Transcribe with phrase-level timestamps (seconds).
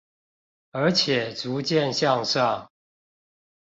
[0.71, 2.71] 而且逐漸向上